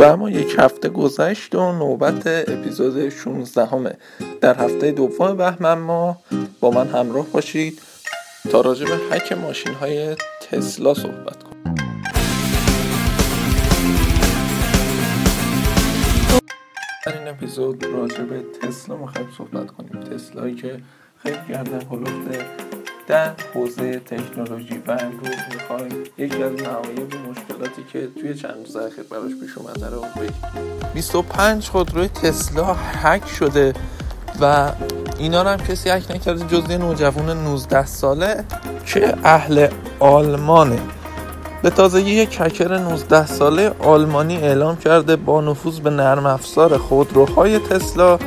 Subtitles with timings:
[0.00, 3.96] و اما یک هفته گذشت و نوبت اپیزود 16 همه
[4.40, 6.16] در هفته دوم بهمن ما
[6.60, 7.82] با من همراه باشید
[8.50, 10.16] تا راجع به حک ماشین های
[10.50, 11.74] تسلا صحبت کنیم.
[17.06, 20.00] این اپیزود راجع به تسلا می‌خوایم صحبت کنیم.
[20.02, 20.80] تسلایی که
[21.22, 22.46] خیلی گردن هلوفته
[23.10, 29.04] در حوزه تکنولوژی و امروز می‌خوایم یکی از نهایب مشکلاتی که توی چند روز اخیر
[29.10, 30.34] براش پیش اومده رو بگیم
[30.94, 33.72] 25 خودروی تسلا هک شده
[34.40, 34.72] و
[35.18, 38.44] اینا رو هم کسی هک نکرده جز یه نوجوان 19 ساله
[38.86, 39.68] که اهل
[40.00, 40.78] آلمانه.
[41.62, 47.58] به تازگی یک هکر 19 ساله آلمانی اعلام کرده با نفوذ به نرم افزار خودروهای
[47.58, 48.18] تسلا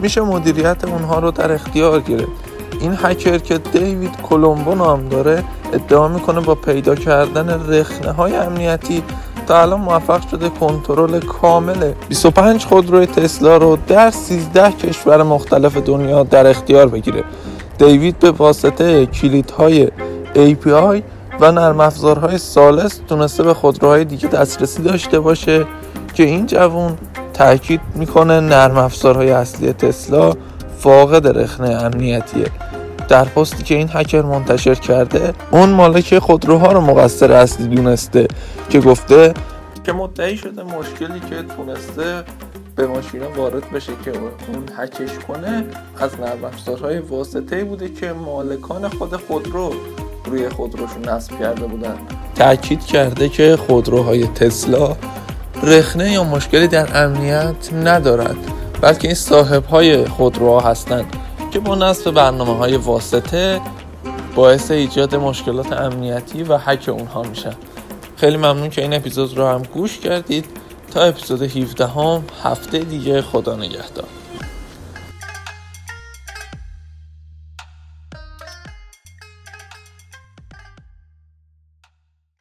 [0.00, 2.49] میشه مدیریت اونها رو در اختیار گرفت.
[2.80, 9.02] این هکر که دیوید کلمبو نام داره ادعا می‌کنه با پیدا کردن رخنه های امنیتی
[9.46, 16.22] تا الان موفق شده کنترل کامل 25 خودروی تسلا رو در 13 کشور مختلف دنیا
[16.22, 17.24] در اختیار بگیره.
[17.78, 19.88] دیوید به واسطه کلیدهای
[20.34, 21.02] API
[21.40, 25.66] و نرم افزارهای سالس تونسته به خودروهای دیگه دسترسی داشته باشه
[26.14, 26.96] که این جوون
[27.34, 30.32] تاکید می‌کنه نرم افزارهای اصلی تسلا
[30.80, 32.46] فاقد رخنه امنیتیه.
[33.08, 38.28] در پستی که این هکر منتشر کرده اون مالک خودروها رو مقصر اصلی دونسته
[38.70, 39.34] که گفته
[39.84, 42.24] که مدعی شده مشکلی که تونسته
[42.76, 45.64] به ماشینا وارد بشه که اون هکش کنه
[46.00, 49.72] از نرم افزارهای واسطه بوده که مالکان خود خودرو
[50.24, 51.94] روی خودروشون نصب کرده بودن.
[52.34, 54.96] تاکید کرده که خودروهای تسلا
[55.62, 58.59] رخنه یا مشکلی در امنیت ندارد.
[58.80, 61.16] بلکه این صاحب های خودروها هستند
[61.50, 63.60] که با نصب برنامه های واسطه
[64.34, 67.54] باعث ایجاد مشکلات امنیتی و حک اونها میشن.
[68.16, 70.44] خیلی ممنون که این اپیزود رو هم گوش کردید.
[70.94, 74.19] تا اپیزود 17 هم هفته دیگه خدا نگهدار.